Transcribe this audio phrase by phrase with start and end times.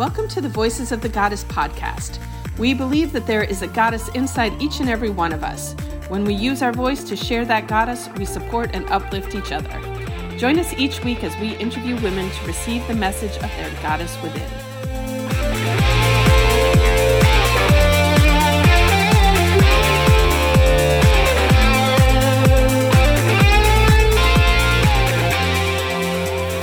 [0.00, 2.18] Welcome to the Voices of the Goddess podcast.
[2.56, 5.74] We believe that there is a goddess inside each and every one of us.
[6.08, 9.78] When we use our voice to share that goddess, we support and uplift each other.
[10.38, 14.16] Join us each week as we interview women to receive the message of their goddess
[14.22, 15.99] within.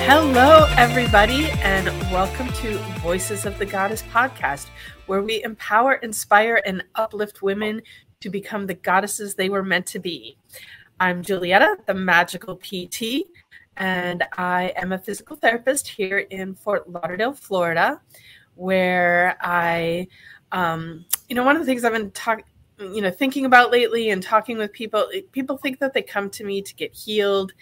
[0.10, 4.68] Hello, everybody, and welcome to Voices of the Goddess podcast,
[5.06, 7.82] where we empower, inspire, and uplift women
[8.22, 10.38] to become the goddesses they were meant to be.
[11.02, 13.26] I'm Julietta, the magical PT,
[13.76, 18.00] and I am a physical therapist here in Fort Lauderdale, Florida,
[18.56, 20.08] where I,
[20.54, 22.46] um, you know, one of the things I've been talking
[22.80, 26.44] you know thinking about lately and talking with people people think that they come to
[26.44, 27.53] me to get healed.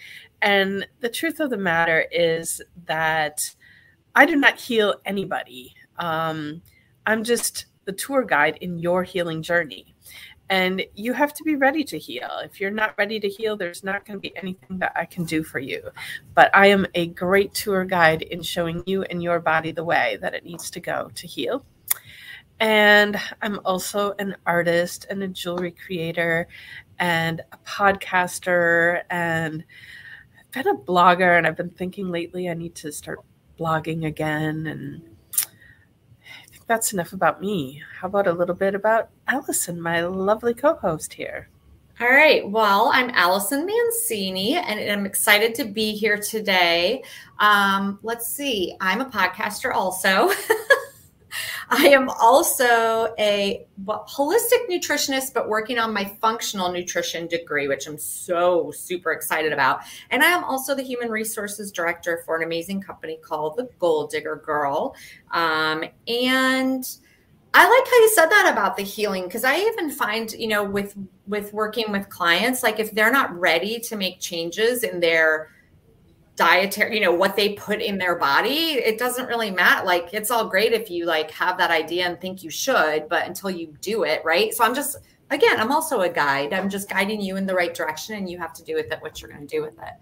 [0.42, 3.54] And the truth of the matter is that
[4.14, 5.74] i do not heal anybody.
[5.98, 6.62] Um,
[7.06, 9.94] i'm just the tour guide in your healing journey.
[10.48, 12.30] And you have to be ready to heal.
[12.44, 15.24] If you're not ready to heal there's not going to be anything that i can
[15.24, 15.82] do for you.
[16.34, 20.18] But i am a great tour guide in showing you and your body the way
[20.20, 21.64] that it needs to go to heal
[22.60, 26.48] and I'm also an artist and a jewelry creator
[26.98, 29.02] and a podcaster.
[29.10, 29.64] And
[30.38, 33.20] I've been a blogger and I've been thinking lately I need to start
[33.58, 34.66] blogging again.
[34.66, 35.02] And
[35.44, 37.82] I think that's enough about me.
[38.00, 41.50] How about a little bit about Allison, my lovely co host here?
[41.98, 42.46] All right.
[42.46, 47.02] Well, I'm Allison Mancini, and I'm excited to be here today.
[47.38, 48.76] Um, let's see.
[48.82, 50.30] I'm a podcaster also.
[51.68, 57.98] I am also a holistic nutritionist, but working on my functional nutrition degree, which I'm
[57.98, 59.80] so super excited about.
[60.10, 64.10] And I am also the human resources director for an amazing company called the Gold
[64.10, 64.94] Digger Girl.
[65.32, 66.88] Um, and
[67.54, 70.62] I like how you said that about the healing because I even find, you know,
[70.62, 70.94] with
[71.26, 75.48] with working with clients, like if they're not ready to make changes in their
[76.36, 79.84] dietary you know what they put in their body it doesn't really matter.
[79.86, 83.26] Like it's all great if you like have that idea and think you should but
[83.26, 84.52] until you do it right?
[84.52, 84.96] So i'm just
[85.30, 86.52] again i'm also a guide.
[86.52, 89.00] I'm just guiding you in the right direction and you have to do with it
[89.00, 89.94] what you're going to do with it.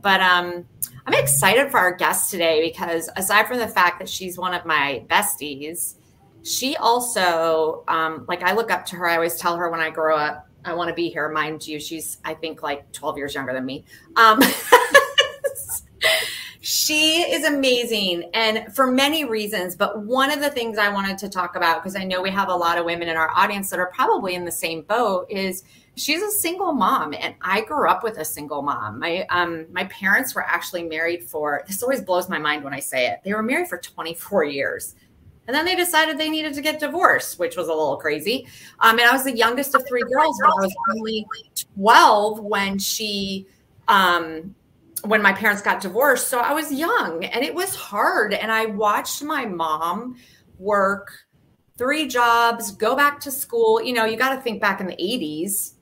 [0.00, 0.64] But um
[1.06, 4.64] i'm excited for our guest today because aside from the fact that she's one of
[4.64, 5.96] my besties
[6.44, 9.06] she also um like i look up to her.
[9.06, 11.28] I always tell her when i grow up i want to be here.
[11.28, 13.84] Mind you she's i think like 12 years younger than me.
[14.16, 14.40] Um
[16.64, 21.28] she is amazing and for many reasons but one of the things i wanted to
[21.28, 23.78] talk about because i know we have a lot of women in our audience that
[23.78, 25.64] are probably in the same boat is
[25.94, 29.84] she's a single mom and i grew up with a single mom my um my
[29.84, 33.34] parents were actually married for this always blows my mind when i say it they
[33.34, 34.94] were married for 24 years
[35.46, 38.48] and then they decided they needed to get divorced, which was a little crazy.
[38.80, 41.26] Um, and I was the youngest of three girls, but I was only
[41.76, 43.46] 12 when she
[43.86, 44.54] um,
[45.04, 46.28] when my parents got divorced.
[46.28, 48.32] So I was young and it was hard.
[48.32, 50.16] And I watched my mom
[50.58, 51.12] work
[51.76, 53.82] three jobs, go back to school.
[53.82, 55.72] You know, you got to think back in the 80s.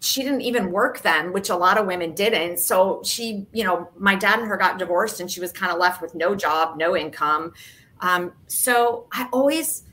[0.00, 2.58] She didn't even work then, which a lot of women didn't.
[2.58, 5.78] So she, you know, my dad and her got divorced and she was kind of
[5.78, 7.52] left with no job, no income.
[8.00, 9.84] Um, so I always,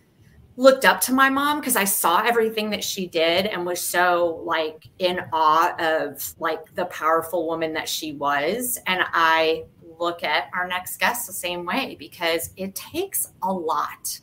[0.60, 4.44] looked up to my mom because I saw everything that she did and was so
[4.44, 8.78] like in awe of like the powerful woman that she was.
[8.86, 9.64] And I
[9.98, 14.20] look at our next guest the same way because it takes a lot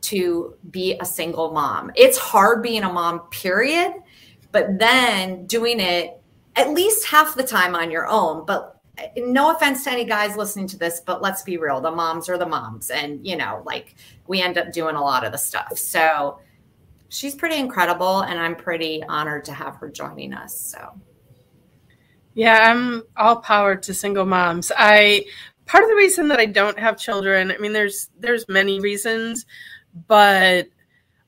[0.00, 1.90] to be a single mom.
[1.96, 3.92] It's hard being a mom, period.
[4.52, 6.18] But then doing it
[6.56, 8.46] at least half the time on your own.
[8.46, 8.73] But
[9.16, 11.80] no offense to any guys listening to this, but let's be real.
[11.80, 12.90] The moms are the moms.
[12.90, 13.96] And, you know, like
[14.26, 15.76] we end up doing a lot of the stuff.
[15.78, 16.38] So
[17.08, 18.20] she's pretty incredible.
[18.20, 20.58] And I'm pretty honored to have her joining us.
[20.58, 21.00] So.
[22.34, 24.72] Yeah, I'm all power to single moms.
[24.76, 25.24] I
[25.66, 29.46] part of the reason that I don't have children, I mean there's there's many reasons,
[30.08, 30.66] but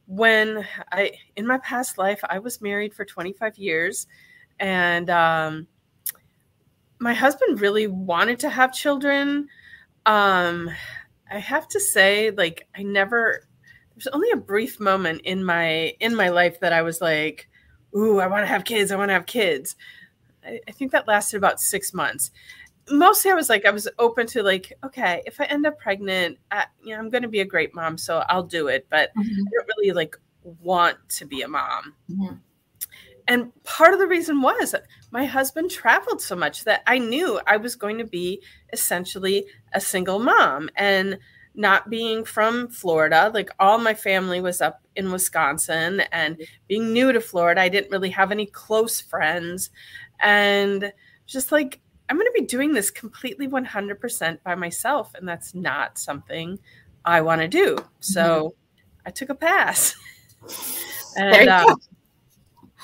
[0.06, 4.06] when I in my past life I was married for 25 years
[4.58, 5.66] and um
[6.98, 9.48] my husband really wanted to have children.
[10.06, 10.70] Um,
[11.30, 13.46] I have to say, like, I never.
[13.94, 17.48] There's only a brief moment in my in my life that I was like,
[17.96, 18.92] "Ooh, I want to have kids.
[18.92, 19.76] I want to have kids."
[20.44, 22.30] I, I think that lasted about six months.
[22.88, 26.38] Mostly, I was like, I was open to like, okay, if I end up pregnant,
[26.52, 28.86] I, you know, I'm going to be a great mom, so I'll do it.
[28.90, 29.22] But mm-hmm.
[29.22, 30.16] I don't really like
[30.62, 31.94] want to be a mom.
[32.10, 32.34] Mm-hmm
[33.28, 34.74] and part of the reason was
[35.10, 38.42] my husband traveled so much that I knew I was going to be
[38.72, 40.70] essentially a single mom.
[40.76, 41.18] And
[41.56, 47.12] not being from Florida, like all my family was up in Wisconsin, and being new
[47.12, 49.70] to Florida, I didn't really have any close friends.
[50.20, 50.92] And
[51.26, 55.12] just like, I'm going to be doing this completely 100% by myself.
[55.14, 56.58] And that's not something
[57.04, 57.78] I want to do.
[58.00, 59.08] So mm-hmm.
[59.08, 59.96] I took a pass.
[61.16, 61.74] and, uh,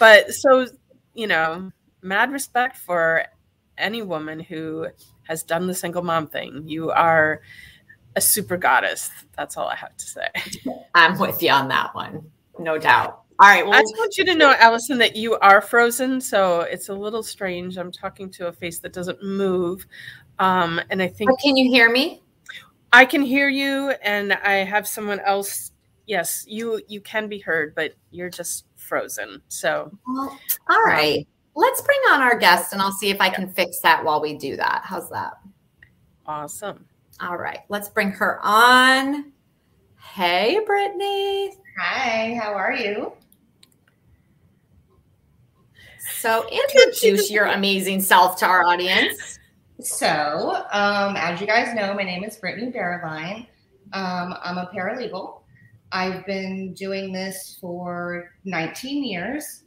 [0.02, 0.66] but so,
[1.14, 1.70] you know,
[2.02, 3.24] mad respect for
[3.78, 4.88] any woman who
[5.28, 6.64] has done the single mom thing.
[6.66, 7.40] You are
[8.16, 9.10] a super goddess.
[9.36, 10.26] That's all I have to say.
[10.96, 12.28] I'm with you on that one.
[12.58, 13.22] No doubt.
[13.38, 13.64] All right.
[13.64, 16.20] Well, I just want you to know, Allison, that you are frozen.
[16.20, 17.78] So it's a little strange.
[17.78, 19.86] I'm talking to a face that doesn't move.
[20.40, 21.30] Um, and I think.
[21.30, 22.24] Oh, can you hear me?
[22.92, 25.70] I can hear you, and I have someone else.
[26.06, 29.42] Yes, you you can be heard, but you're just frozen.
[29.48, 29.90] So.
[30.06, 30.38] Well,
[30.68, 31.18] all right.
[31.18, 34.22] Um, Let's bring on our guest, and I'll see if I can fix that while
[34.22, 34.82] we do that.
[34.84, 35.34] How's that?
[36.24, 36.86] Awesome.
[37.20, 37.60] All right.
[37.68, 39.32] Let's bring her on.
[40.00, 41.54] Hey, Brittany.
[41.78, 42.38] Hi.
[42.42, 43.12] How are you?
[46.20, 49.38] So introduce your amazing self to our audience.
[49.80, 53.46] So, um, as you guys know, my name is Brittany Bearline.
[53.92, 55.41] Um, I'm a paralegal.
[55.92, 59.64] I've been doing this for 19 years.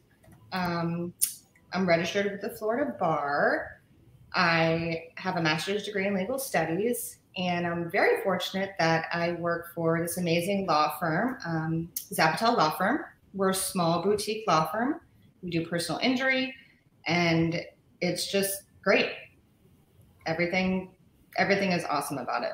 [0.51, 1.13] Um,
[1.74, 3.81] I'm registered with the Florida Bar.
[4.33, 9.74] I have a master's degree in legal studies, and I'm very fortunate that I work
[9.74, 13.06] for this amazing law firm, um, Zapatel Law Firm.
[13.33, 15.00] We're a small boutique law firm
[15.45, 16.54] we do personal injury,
[17.07, 17.62] and
[18.01, 19.12] it's just great.
[20.25, 20.89] Everything,
[21.38, 22.54] everything is awesome about it.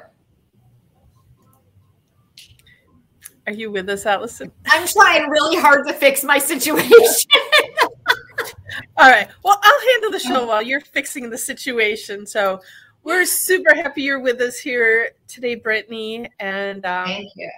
[3.48, 4.52] Are you with us, Allison?
[4.68, 7.30] I'm trying really hard to fix my situation.
[8.98, 9.28] All right.
[9.44, 12.26] Well, I'll handle the show while you're fixing the situation.
[12.26, 12.62] So
[13.04, 16.30] we're super happy you're with us here today, Brittany.
[16.40, 17.52] And um, thank you.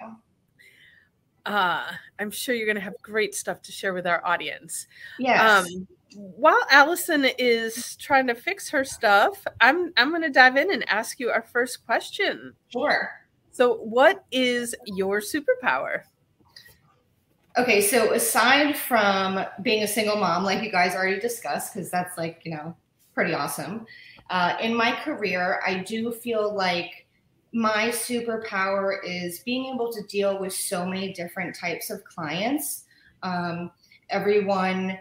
[1.44, 1.84] Uh,
[2.18, 4.86] I'm sure you're going to have great stuff to share with our audience.
[5.18, 5.66] Yes.
[5.66, 10.72] Um, while Allison is trying to fix her stuff, I'm I'm going to dive in
[10.72, 12.54] and ask you our first question.
[12.68, 13.10] Sure.
[13.54, 16.00] So, what is your superpower?
[17.56, 22.18] Okay, so aside from being a single mom, like you guys already discussed, because that's
[22.18, 22.74] like you know
[23.14, 23.86] pretty awesome.
[24.28, 27.06] Uh, in my career, I do feel like
[27.52, 32.86] my superpower is being able to deal with so many different types of clients.
[33.22, 33.70] Um,
[34.10, 34.98] everyone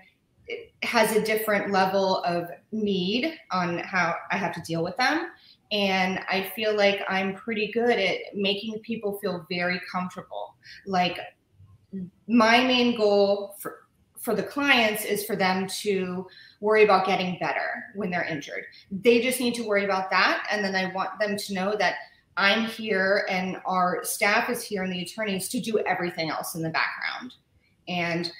[0.83, 5.31] has a different level of need on how I have to deal with them.
[5.73, 10.55] And I feel like I'm pretty good at making people feel very comfortable.
[10.85, 11.19] Like
[12.27, 13.79] my main goal for
[14.23, 16.25] for the clients is for them to
[16.61, 18.63] worry about getting better when they're injured.
[18.89, 20.47] They just need to worry about that.
[20.49, 21.95] And then I want them to know that
[22.37, 26.61] I'm here and our staff is here and the attorneys to do everything else in
[26.61, 27.33] the background.
[27.89, 28.31] And,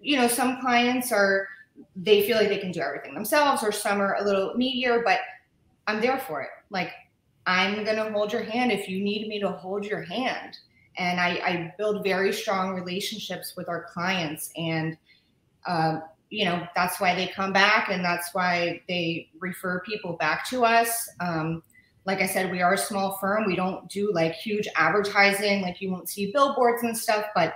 [0.00, 1.46] you know, some clients are,
[1.94, 5.18] they feel like they can do everything themselves, or some are a little needier, but
[5.86, 6.50] I'm there for it.
[6.70, 6.90] Like,
[7.46, 10.56] I'm to hold your hand if you need me to hold your hand.
[10.96, 14.50] And I, I build very strong relationships with our clients.
[14.56, 14.96] And,
[15.66, 20.48] um, you know, that's why they come back and that's why they refer people back
[20.50, 21.08] to us.
[21.20, 21.62] Um,
[22.04, 23.46] like I said, we are a small firm.
[23.46, 27.54] We don't do like huge advertising, like you won't see billboards and stuff, but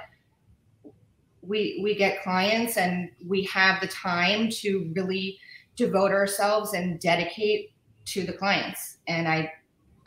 [1.42, 5.38] we we get clients and we have the time to really
[5.76, 7.72] devote ourselves and dedicate
[8.06, 8.98] to the clients.
[9.08, 9.52] And I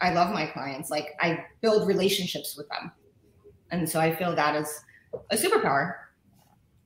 [0.02, 0.90] I love my clients.
[0.90, 2.92] Like I build relationships with them.
[3.72, 4.82] And so I feel that is
[5.30, 5.96] a superpower.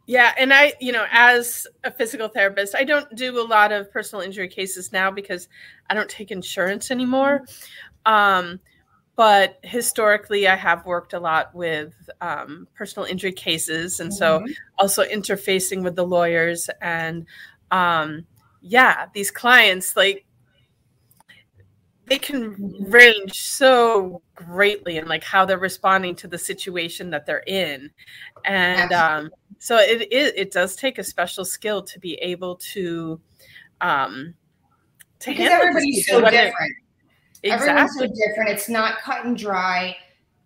[0.06, 3.90] Yeah, and I, you know, as a physical therapist, I don't do a lot of
[3.92, 5.48] personal injury cases now because
[5.90, 7.46] I don't take insurance anymore.
[8.06, 8.60] Um,
[9.16, 14.52] but historically, I have worked a lot with um, personal injury cases, and so mm-hmm.
[14.78, 16.70] also interfacing with the lawyers.
[16.82, 17.26] And
[17.72, 18.26] um,
[18.62, 20.26] yeah, these clients, like
[22.08, 22.56] they can
[22.90, 27.90] range so greatly in like how they're responding to the situation that they're in.
[28.46, 29.30] And um,
[29.60, 33.20] so it, it it does take a special skill to be able to
[33.82, 34.34] um
[35.20, 36.76] to because everybody's so different.
[37.42, 37.70] It, exactly.
[37.70, 38.50] everyone's so different.
[38.50, 39.96] It's not cut and dry.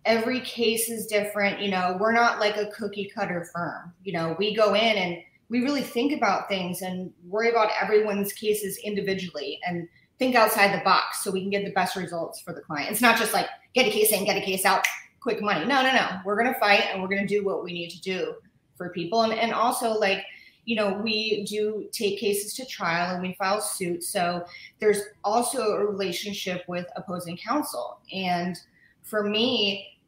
[0.04, 3.92] Every case is different you know we're not like a cookie cutter firm.
[4.04, 5.18] You know we go in and
[5.50, 9.58] we really think about things and worry about everyone's cases individually.
[9.66, 12.90] And think outside the box so we can get the best results for the client.
[12.90, 14.86] It's not just like get a case in, get a case out,
[15.20, 15.64] quick money.
[15.64, 16.20] No, no, no.
[16.24, 18.34] We're going to fight and we're going to do what we need to do
[18.76, 19.22] for people.
[19.22, 20.24] And, and also, like,
[20.64, 24.08] you know, we do take cases to trial and we file suits.
[24.08, 24.44] So
[24.80, 28.00] there's also a relationship with opposing counsel.
[28.12, 28.58] And
[29.02, 29.98] for me,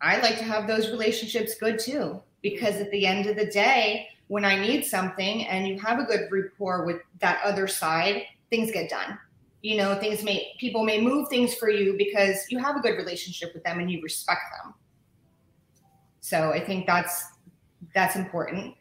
[0.00, 4.08] I like to have those relationships good too, because at the end of the day,
[4.28, 8.70] when I need something and you have a good rapport with that other side, things
[8.70, 9.18] get done.
[9.62, 12.96] You know, things may people may move things for you because you have a good
[12.96, 14.74] relationship with them and you respect them.
[16.20, 17.24] So I think that's
[17.94, 18.74] that's important.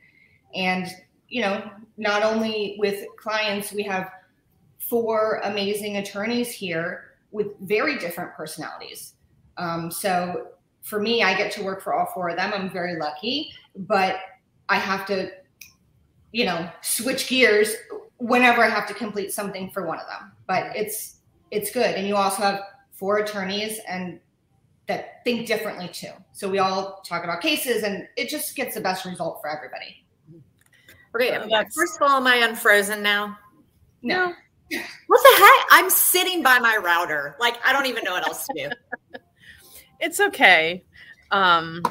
[0.54, 0.88] And
[1.28, 4.12] you know, not only with clients, we have
[4.78, 9.14] four amazing attorneys here with very different personalities.
[9.58, 10.48] Um, so
[10.82, 12.52] for me, I get to work for all four of them.
[12.54, 14.18] I'm very lucky, but
[14.70, 15.32] I have to,
[16.32, 17.74] you know, switch gears
[18.18, 20.32] whenever I have to complete something for one of them.
[20.48, 21.18] But it's
[21.52, 24.20] it's good, and you also have four attorneys and
[24.88, 26.12] that think differently too.
[26.32, 30.04] So we all talk about cases, and it just gets the best result for everybody.
[31.16, 31.38] Okay,
[31.74, 33.38] first of all, am I unfrozen now?
[34.02, 34.34] No.
[35.08, 35.68] What the heck?
[35.72, 37.36] I'm sitting by my router.
[37.40, 39.20] Like I don't even know what else to do.
[40.00, 40.84] it's okay.
[41.32, 41.82] Um,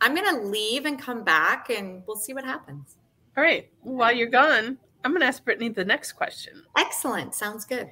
[0.00, 2.96] I'm gonna leave and come back, and we'll see what happens.
[3.36, 3.70] All right.
[3.82, 6.64] While you're gone, I'm gonna ask Brittany the next question.
[6.76, 7.32] Excellent.
[7.32, 7.88] Sounds good.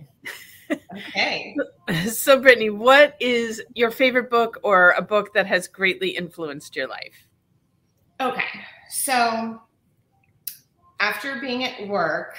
[0.93, 1.55] okay.
[2.09, 6.89] So, Brittany, what is your favorite book or a book that has greatly influenced your
[6.89, 7.29] life?
[8.21, 8.43] Okay.
[8.89, 9.63] So,
[10.99, 12.37] after being at work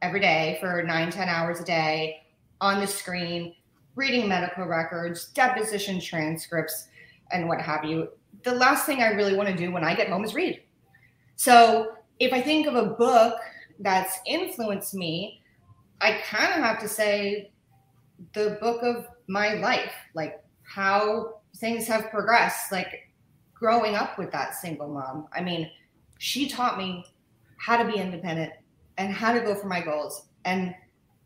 [0.00, 2.22] every day for nine, 10 hours a day
[2.62, 3.54] on the screen,
[3.96, 6.88] reading medical records, deposition transcripts,
[7.32, 8.08] and what have you,
[8.44, 10.62] the last thing I really want to do when I get home is read.
[11.34, 13.36] So if I think of a book
[13.80, 15.42] that's influenced me,
[16.00, 17.50] I kind of have to say
[18.32, 23.10] the book of my life, like how things have progressed, like
[23.54, 25.28] growing up with that single mom.
[25.32, 25.70] I mean,
[26.18, 27.04] she taught me
[27.58, 28.52] how to be independent
[28.98, 30.74] and how to go for my goals and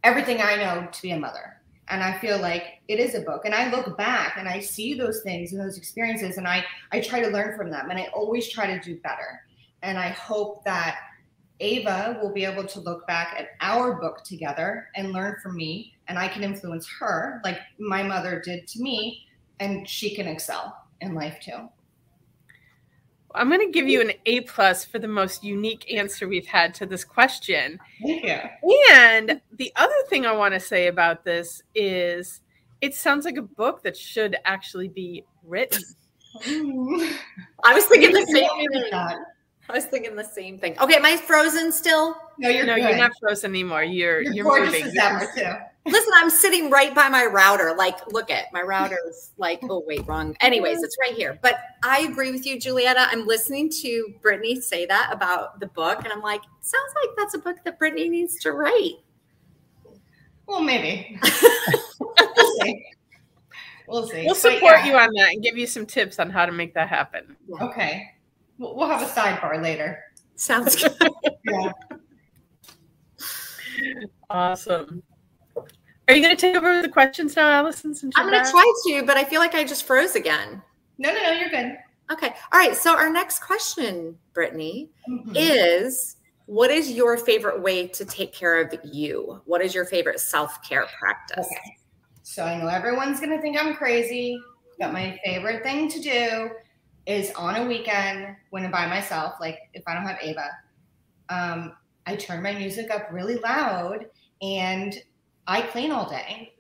[0.05, 1.57] everything I know to be a mother.
[1.89, 3.43] And i feel like it is a book.
[3.45, 7.01] And i look back and i see those things and those experiences and i i
[7.01, 9.43] try to learn from them and i always try to do better.
[9.83, 10.99] And i hope that
[11.61, 15.95] ava will be able to look back at our book together and learn from me
[16.09, 19.27] and i can influence her like my mother did to me
[19.61, 21.69] and she can excel in life too
[23.35, 26.75] I'm going to give you an A plus for the most unique answer we've had
[26.75, 27.79] to this question.
[28.05, 28.39] Thank you.
[28.93, 32.41] And the other thing I want to say about this is
[32.81, 35.83] it sounds like a book that should actually be written.
[36.45, 39.25] I was thinking the same thing.
[39.71, 40.77] I was thinking the same thing.
[40.81, 42.17] Okay, am I frozen still?
[42.39, 42.89] No, you're no, good.
[42.89, 43.85] you're not frozen anymore.
[43.85, 44.87] You're you're, you're gorgeous moving.
[44.87, 45.91] as ever too.
[45.91, 47.75] Listen, I'm sitting right by my router.
[47.77, 50.37] Like, look at my router's like, oh wait, wrong.
[50.41, 51.39] Anyways, it's right here.
[51.41, 53.09] But I agree with you, Julietta.
[53.11, 57.35] I'm listening to Brittany say that about the book, and I'm like, sounds like that's
[57.35, 58.95] a book that Brittany needs to write.
[60.47, 61.19] Well, maybe.
[62.01, 62.87] we'll see.
[63.87, 64.25] We'll see.
[64.25, 64.87] We'll But support yeah.
[64.87, 67.37] you on that and give you some tips on how to make that happen.
[67.61, 68.11] Okay.
[68.61, 70.05] We'll we'll have a sidebar later.
[70.37, 70.93] Sounds good.
[71.45, 71.73] Yeah.
[74.29, 75.03] Awesome.
[76.07, 77.95] Are you going to take over the questions now, Allison?
[77.95, 80.61] Since I'm going to try to, but I feel like I just froze again.
[80.99, 81.79] No, no, no, you're good.
[82.13, 82.35] Okay.
[82.53, 82.77] All right.
[82.77, 85.33] So our next question, Brittany, Mhm.
[85.35, 89.41] is what is your favorite way to take care of you?
[89.47, 91.47] What is your favorite self-care practice?
[91.47, 91.77] Okay.
[92.23, 94.39] So I know everyone's gonna think I'm crazy,
[94.79, 96.51] but my favorite thing to do
[97.07, 100.51] is on a weekend when I'm by myself, like if I don't have Ava,
[101.29, 101.73] um,
[102.07, 104.07] I turn my music up really loud
[104.43, 104.95] and
[105.47, 106.55] I clean all day.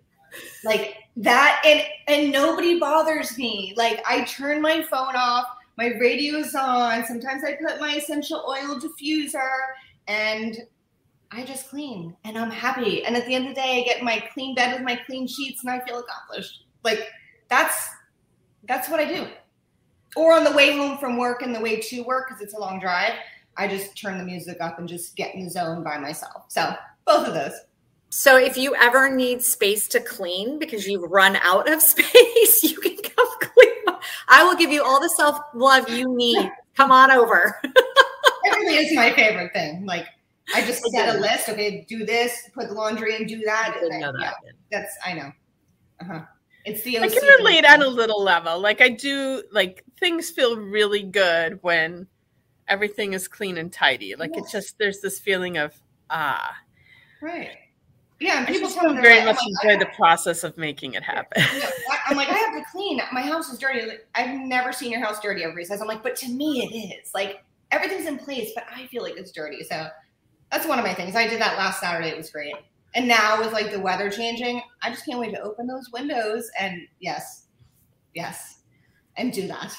[0.65, 3.75] Like that and and nobody bothers me.
[3.77, 8.79] Like I turn my phone off, my radio's on, sometimes I put my essential oil
[8.79, 9.51] diffuser
[10.07, 10.57] and
[11.33, 13.05] I just clean and I'm happy.
[13.05, 15.27] And at the end of the day, I get my clean bed with my clean
[15.27, 16.65] sheets and I feel accomplished.
[16.85, 17.09] Like
[17.49, 17.89] that's
[18.65, 19.27] that's what I do.
[20.17, 22.59] Or on the way home from work and the way to work because it's a
[22.59, 23.13] long drive,
[23.57, 26.45] I just turn the music up and just get in the zone by myself.
[26.49, 26.75] So
[27.07, 27.53] both of those.
[28.11, 32.81] So if you ever need space to clean because you've run out of space, you
[32.81, 33.97] can come clean.
[34.29, 36.51] I will give you all the self love you need.
[36.75, 37.61] Come on over.
[38.43, 39.85] It really is my favorite thing.
[39.85, 40.07] Like
[40.55, 41.49] I just set a list.
[41.49, 43.69] Okay, do this, put the laundry and do that.
[43.71, 44.35] I didn't and know that.
[44.43, 45.33] yeah, that's I know.
[46.01, 46.21] Uh-huh.
[46.65, 48.61] It's the I can relate on a little level.
[48.61, 52.07] Like I do, like things feel really good when
[52.69, 54.15] everything is clean and tidy.
[54.15, 55.75] Like it just there's this feeling of
[56.11, 56.57] ah.
[57.23, 57.51] Right.
[58.21, 60.45] Yeah, people just tell me don't they're very like, much "Oh my enjoy the process
[60.45, 61.43] of making it happen.
[61.43, 63.01] I- I'm like, I have to clean.
[63.13, 63.87] My house is dirty.
[63.87, 65.43] Like, I've never seen your house dirty.
[65.43, 65.81] Everybody says.
[65.81, 67.13] I'm like, but to me, it is.
[67.15, 69.65] Like everything's in place, but I feel like it's dirty.
[69.65, 69.87] So
[70.53, 71.17] that's one of my things.
[71.17, 72.09] I did that last Saturday.
[72.11, 72.55] It was great.
[72.95, 76.51] And now with like the weather changing, I just can't wait to open those windows.
[76.59, 77.47] And yes,
[78.15, 78.59] Yes.
[79.17, 79.77] And do that.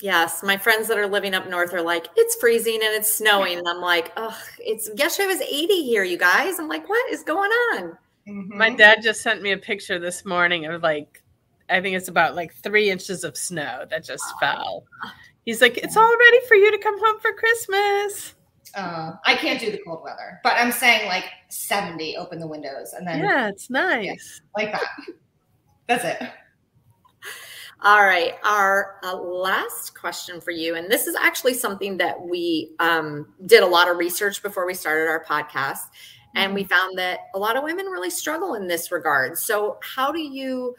[0.00, 3.58] Yes, my friends that are living up north are like, it's freezing and it's snowing.
[3.58, 6.58] And I'm like, oh, it's yesterday was 80 here, you guys.
[6.58, 7.96] I'm like, what is going on?
[8.28, 8.58] Mm-hmm.
[8.58, 11.22] My dad just sent me a picture this morning of like,
[11.70, 14.38] I think it's about like three inches of snow that just oh.
[14.38, 14.84] fell.
[15.46, 18.34] He's like, it's all ready for you to come home for Christmas.
[18.76, 22.92] Uh, I can't do the cold weather, but I'm saying like 70, open the windows
[22.92, 23.20] and then.
[23.20, 24.04] Yeah, it's nice.
[24.04, 24.84] Yeah, like that.
[25.88, 26.28] That's it.
[27.82, 28.34] All right.
[28.42, 33.62] Our uh, last question for you, and this is actually something that we um, did
[33.62, 35.84] a lot of research before we started our podcast,
[36.34, 36.68] and we mm-hmm.
[36.68, 39.38] found that a lot of women really struggle in this regard.
[39.38, 40.74] So, how do you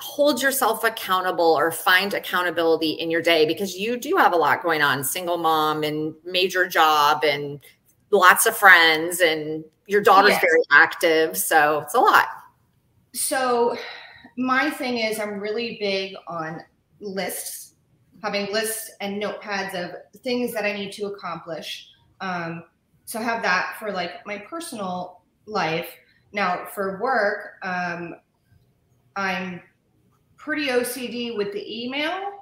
[0.00, 3.46] hold yourself accountable or find accountability in your day?
[3.46, 7.60] Because you do have a lot going on single mom and major job and
[8.10, 10.40] lots of friends, and your daughter's yes.
[10.40, 11.36] very active.
[11.36, 12.26] So, it's a lot.
[13.12, 13.76] So,
[14.36, 16.62] my thing is I'm really big on
[17.00, 17.74] lists,
[18.22, 21.88] having lists and notepads of things that I need to accomplish.
[22.20, 22.64] Um,
[23.04, 25.88] so I have that for like my personal life.
[26.32, 28.14] Now for work, um,
[29.16, 29.60] I'm
[30.40, 32.32] pretty OCD with the email.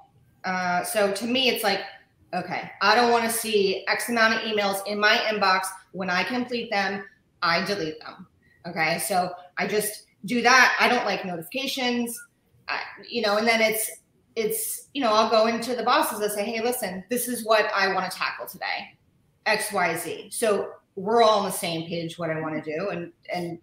[0.44, 1.80] Uh, so to me, it's like,
[2.32, 5.66] okay, I don't want to see X amount of emails in my inbox.
[5.92, 7.04] When I complete them,
[7.42, 8.26] I delete them.
[8.66, 10.76] Okay, so I just do that.
[10.80, 12.18] I don't like notifications,
[12.68, 13.90] I, you know, and then it's,
[14.36, 17.68] it's, you know, I'll go into the bosses and say, hey, listen, this is what
[17.74, 18.96] I want to tackle today,
[19.46, 20.28] X, Y, Z.
[20.30, 22.90] So we're all on the same page what I want to do.
[22.90, 23.58] And, and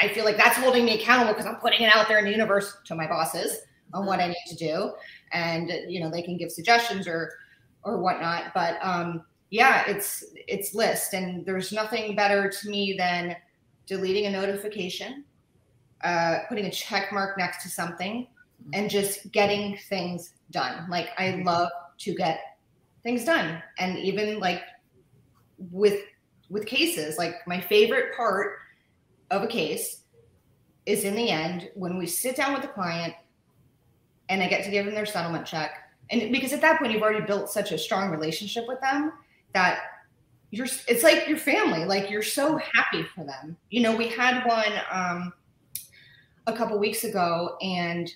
[0.00, 2.30] I feel like that's holding me accountable because I'm putting it out there in the
[2.30, 3.58] universe to my bosses
[3.92, 4.92] on what I need to do.
[5.32, 7.32] And, you know, they can give suggestions or,
[7.84, 8.52] or whatnot.
[8.54, 11.12] But, um, yeah, it's, it's list.
[11.12, 13.36] And there's nothing better to me than
[13.86, 15.24] deleting a notification
[16.04, 18.26] uh, putting a check mark next to something
[18.72, 20.88] and just getting things done.
[20.90, 22.40] Like I love to get
[23.02, 23.62] things done.
[23.78, 24.62] And even like
[25.70, 26.00] with
[26.50, 28.58] with cases, like my favorite part
[29.32, 30.02] of a case
[30.86, 33.14] is in the end when we sit down with the client
[34.28, 35.90] and I get to give them their settlement check.
[36.10, 39.12] And because at that point you've already built such a strong relationship with them
[39.54, 39.80] that
[40.50, 43.56] you're it's like your family, like you're so happy for them.
[43.70, 45.32] You know, we had one um
[46.46, 48.12] a couple weeks ago and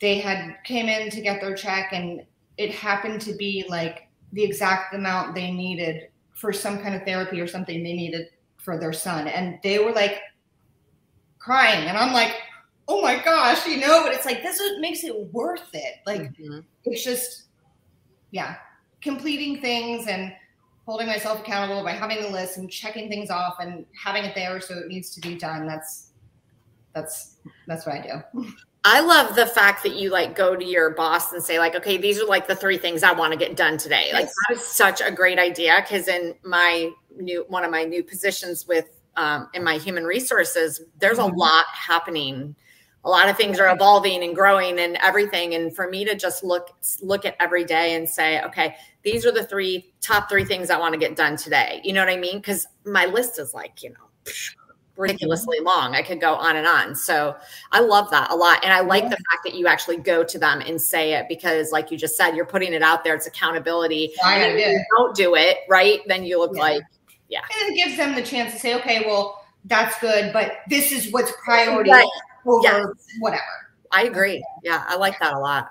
[0.00, 2.22] they had came in to get their check and
[2.58, 7.40] it happened to be like the exact amount they needed for some kind of therapy
[7.40, 10.20] or something they needed for their son and they were like
[11.44, 12.34] crying and i'm like
[12.88, 15.96] oh my gosh you know but it's like this is what makes it worth it
[16.06, 16.60] like mm-hmm.
[16.84, 17.44] it's just
[18.30, 18.56] yeah
[19.00, 20.32] completing things and
[20.86, 24.60] holding myself accountable by having a list and checking things off and having it there
[24.60, 26.10] so it needs to be done that's
[26.94, 28.46] that's that's what I do.
[28.86, 31.96] I love the fact that you like go to your boss and say like, okay,
[31.96, 34.10] these are like the three things I want to get done today.
[34.12, 38.02] Like that is such a great idea because in my new one of my new
[38.02, 41.34] positions with um, in my human resources, there's mm-hmm.
[41.34, 42.54] a lot happening.
[43.04, 45.54] A lot of things are evolving and growing and everything.
[45.54, 46.70] And for me to just look
[47.02, 50.78] look at every day and say, okay, these are the three top three things I
[50.78, 51.80] want to get done today.
[51.84, 52.38] You know what I mean?
[52.38, 54.32] Because my list is like, you know,
[54.96, 55.94] ridiculously long.
[55.94, 56.94] I could go on and on.
[56.94, 57.36] So
[57.72, 58.62] I love that a lot.
[58.64, 59.10] And I like yeah.
[59.10, 62.16] the fact that you actually go to them and say it because, like you just
[62.16, 63.14] said, you're putting it out there.
[63.14, 64.12] It's accountability.
[64.24, 66.62] I and if you don't do it, right, then you look yeah.
[66.62, 66.82] like,
[67.34, 67.40] yeah.
[67.60, 71.10] And it gives them the chance to say, okay, well, that's good, but this is
[71.12, 72.06] what's priority right.
[72.46, 72.86] over yes.
[73.18, 73.42] whatever.
[73.90, 74.44] I agree.
[74.62, 75.68] Yeah, I like that a lot.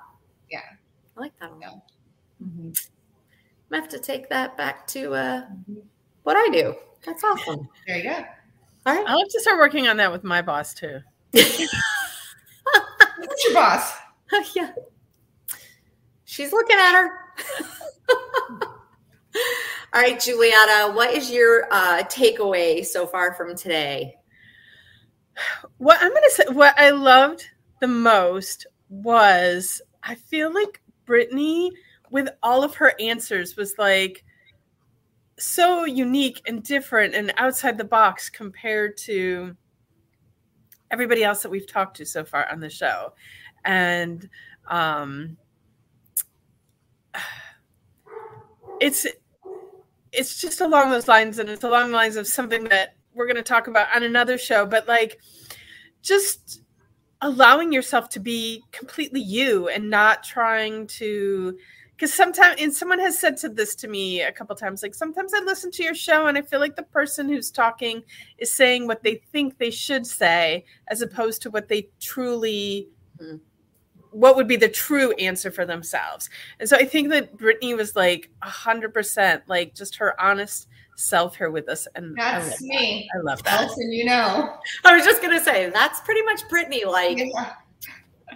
[0.51, 0.59] Yeah.
[1.15, 1.83] I like that a lot.
[2.43, 2.71] Mm-hmm.
[3.71, 5.79] I have to take that back to uh, mm-hmm.
[6.23, 6.75] what I do.
[7.05, 7.69] That's awesome.
[7.87, 8.25] There you go.
[8.85, 9.05] All right.
[9.07, 10.99] I'll have to start working on that with my boss too.
[11.33, 11.71] Who's
[13.45, 13.93] your boss?
[14.53, 14.71] yeah.
[16.25, 17.11] She's looking at her.
[19.93, 24.15] All right, Juliana, what is your uh, takeaway so far from today?
[25.77, 27.45] What I'm going to say, what I loved
[27.79, 31.71] the most was I feel like Brittany,
[32.09, 34.23] with all of her answers, was like,
[35.37, 39.55] so unique and different and outside the box compared to
[40.89, 43.13] everybody else that we've talked to so far on the show.
[43.63, 44.27] And
[44.67, 45.37] um,
[48.81, 49.05] it's
[50.13, 53.35] it's just along those lines and it's along the lines of something that we're going
[53.35, 55.19] to talk about on another show but like
[56.01, 56.61] just
[57.21, 61.57] allowing yourself to be completely you and not trying to
[61.95, 65.33] because sometimes and someone has said to this to me a couple times like sometimes
[65.33, 68.03] i listen to your show and i feel like the person who's talking
[68.37, 73.37] is saying what they think they should say as opposed to what they truly mm-hmm.
[74.13, 76.29] What would be the true answer for themselves.
[76.59, 80.67] And so I think that Brittany was like a hundred percent like just her honest
[80.95, 81.87] self here with us.
[81.95, 83.09] And that's I me.
[83.13, 83.19] That.
[83.19, 83.69] I love that.
[83.69, 84.55] Listen, you know.
[84.85, 86.85] I was just gonna say that's pretty much Brittany.
[86.85, 87.53] Like yeah.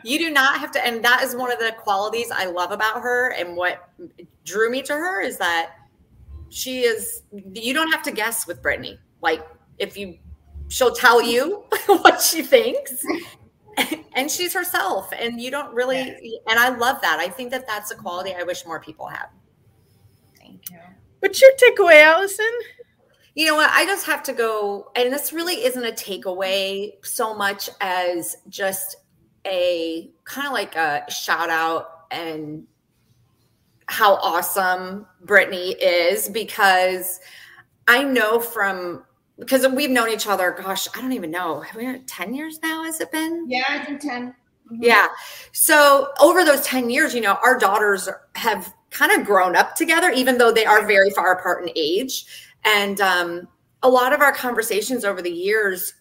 [0.04, 3.02] you do not have to, and that is one of the qualities I love about
[3.02, 3.90] her and what
[4.44, 5.74] drew me to her is that
[6.50, 9.00] she is you don't have to guess with Brittany.
[9.22, 9.46] Like
[9.78, 10.18] if you
[10.70, 13.06] she'll tell you what she thinks
[14.18, 16.00] and she's herself and you don't really
[16.48, 17.20] and i love that.
[17.20, 19.28] I think that that's a quality i wish more people had.
[20.38, 20.80] Thank you.
[21.20, 22.50] What's your takeaway allison?
[23.36, 23.70] You know what?
[23.72, 28.98] I just have to go and this really isn't a takeaway so much as just
[29.46, 32.66] a kind of like a shout out and
[33.90, 37.22] how awesome brittany is because
[37.88, 39.04] i know from
[39.40, 41.62] because we've known each other, gosh, I don't even know.
[41.62, 42.84] Have we 10 years now?
[42.84, 43.46] Has it been?
[43.48, 44.28] Yeah, I think 10.
[44.72, 44.84] Mm-hmm.
[44.84, 45.08] Yeah.
[45.52, 50.12] So over those 10 years, you know, our daughters have kind of grown up together,
[50.12, 52.26] even though they are very far apart in age.
[52.66, 53.48] And um,
[53.84, 55.94] a lot of our conversations over the years,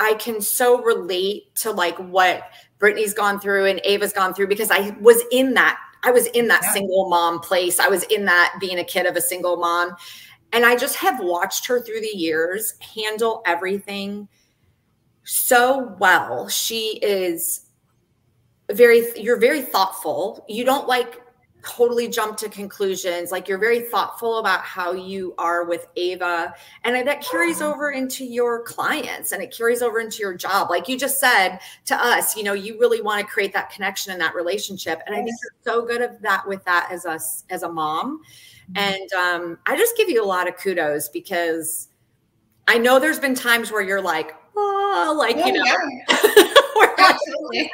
[0.00, 2.44] I can so relate to like what
[2.78, 5.78] Brittany's gone through and Ava's gone through because I was in that.
[6.02, 6.72] I was in that yeah.
[6.72, 7.78] single mom place.
[7.78, 9.94] I was in that being a kid of a single mom.
[10.52, 14.28] And I just have watched her through the years handle everything
[15.24, 16.48] so well.
[16.48, 17.66] She is
[18.70, 20.44] very, you're very thoughtful.
[20.48, 21.20] You don't like
[21.62, 23.30] totally jump to conclusions.
[23.30, 26.54] Like you're very thoughtful about how you are with Ava.
[26.84, 30.70] And that carries over into your clients and it carries over into your job.
[30.70, 34.12] Like you just said to us, you know, you really want to create that connection
[34.12, 35.00] and that relationship.
[35.06, 38.22] And I think you're so good at that with that as us as a mom.
[38.76, 41.88] And um, I just give you a lot of kudos because
[42.68, 45.64] I know there's been times where you're like, oh, like, you know,
[46.98, 47.70] Absolutely.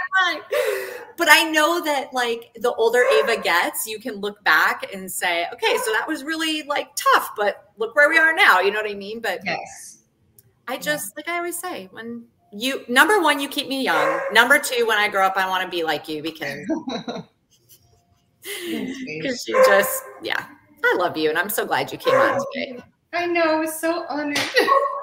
[1.16, 5.47] but I know that like the older Ava gets, you can look back and say,
[5.53, 8.61] okay, so that was really like tough, but look where we are now.
[8.61, 9.21] You know what I mean?
[9.21, 10.05] But yes,
[10.69, 14.21] I just, like I always say, when you, number one, you keep me young.
[14.33, 16.66] Number two, when I grow up, I want to be like you because.
[18.47, 20.47] Because you just, yeah,
[20.85, 22.79] I love you, and I'm so glad you came on today.
[23.12, 24.38] I know, I was so honored.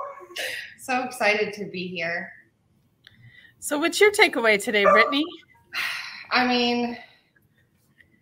[0.80, 2.32] so excited to be here.
[3.64, 5.24] So, what's your takeaway today, Brittany?
[6.32, 6.98] I mean,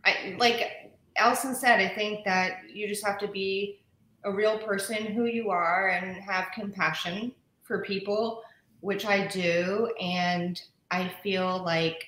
[0.05, 1.79] I like Allison said.
[1.79, 3.81] I think that you just have to be
[4.23, 8.43] a real person, who you are, and have compassion for people,
[8.81, 12.05] which I do, and I feel like,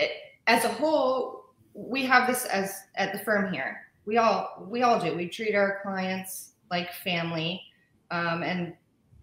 [0.00, 0.10] it,
[0.48, 4.98] as a whole, we have this as at the firm here we all we all
[4.98, 5.14] do.
[5.14, 7.62] We treat our clients like family,
[8.10, 8.74] um, and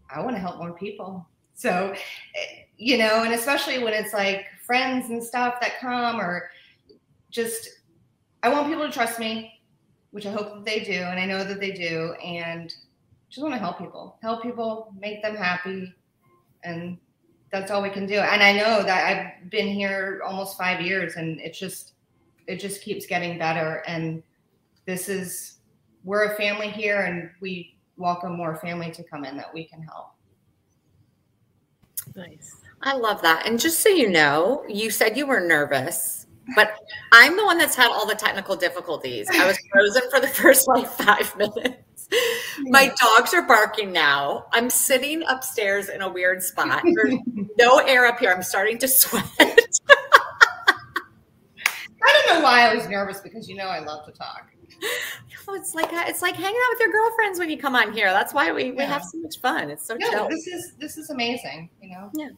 [0.09, 1.27] I want to help more people.
[1.53, 1.93] So,
[2.77, 6.49] you know, and especially when it's like friends and stuff that come, or
[7.29, 7.69] just
[8.41, 9.61] I want people to trust me,
[10.11, 12.73] which I hope that they do, and I know that they do, and
[13.29, 15.93] just want to help people, help people, make them happy,
[16.63, 16.97] and
[17.51, 18.15] that's all we can do.
[18.15, 19.07] And I know that
[19.43, 21.93] I've been here almost five years, and it's just
[22.47, 24.21] it just keeps getting better and
[24.85, 25.57] this is
[26.03, 29.81] we're a family here and we welcome more family to come in that we can
[29.81, 30.09] help.
[32.15, 32.62] Nice.
[32.83, 33.47] I love that.
[33.47, 36.75] And just so you know, you said you were nervous, but
[37.13, 39.27] I'm the one that's had all the technical difficulties.
[39.31, 42.09] I was frozen for the first like five minutes.
[42.11, 42.63] Hmm.
[42.69, 44.45] My dogs are barking now.
[44.51, 46.83] I'm sitting upstairs in a weird spot.
[46.83, 47.15] There's
[47.57, 48.31] no air up here.
[48.31, 49.25] I'm starting to sweat.
[52.05, 54.49] I don't know why I was nervous because you know I love to talk.
[55.49, 58.11] it's like uh, it's like hanging out with your girlfriends when you come on here.
[58.11, 58.87] That's why we, we yeah.
[58.87, 59.69] have so much fun.
[59.69, 60.27] It's so no, chill.
[60.29, 61.69] This is this is amazing.
[61.81, 62.11] You know.
[62.13, 62.29] Yeah.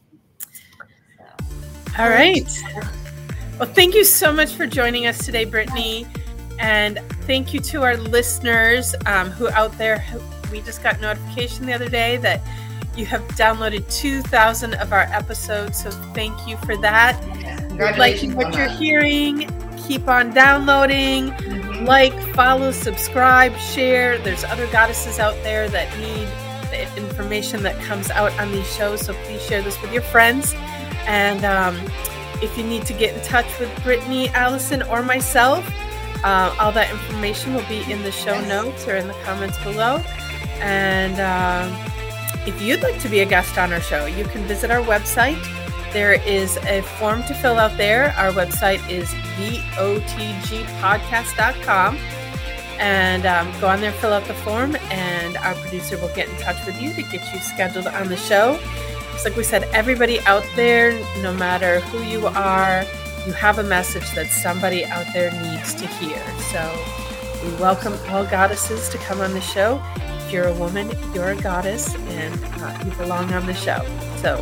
[1.98, 2.46] All right.
[3.58, 6.06] Well, thank you so much for joining us today, Brittany,
[6.58, 10.04] and thank you to our listeners um, who out there.
[10.50, 12.42] We just got notification the other day that
[12.96, 17.18] you have downloaded 2,000 of our episodes, so thank you for that.
[17.98, 21.34] Liking what you're hearing, keep on downloading
[21.84, 24.18] like, follow, subscribe, share.
[24.18, 26.26] There's other goddesses out there that need
[26.70, 29.02] the information that comes out on these shows.
[29.02, 30.54] So please share this with your friends.
[31.06, 31.80] And um,
[32.42, 35.66] if you need to get in touch with Brittany, Allison, or myself,
[36.24, 39.98] uh, all that information will be in the show notes or in the comments below.
[40.60, 41.70] And uh,
[42.46, 45.40] if you'd like to be a guest on our show, you can visit our website
[45.96, 48.12] there is a form to fill out there.
[48.18, 51.96] Our website is theotgpodcast.com.
[52.78, 56.36] And um, go on there, fill out the form, and our producer will get in
[56.36, 58.60] touch with you to get you scheduled on the show.
[59.26, 62.84] Just like we said, everybody out there, no matter who you are,
[63.26, 66.22] you have a message that somebody out there needs to hear.
[66.52, 66.62] So
[67.42, 69.82] we welcome all goddesses to come on the show.
[69.96, 73.84] If you're a woman, you're a goddess, and uh, you belong on the show.
[74.18, 74.40] So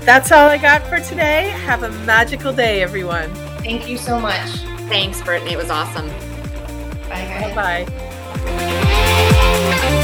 [0.00, 1.50] that's all I got for today.
[1.66, 3.28] Have a magical day, everyone.
[3.58, 4.48] Thank you so much.
[4.88, 5.52] Thanks, Brittany.
[5.52, 6.08] It was awesome.
[7.10, 7.54] Bye, guys.
[7.54, 7.84] Bye
[9.84, 10.00] bye.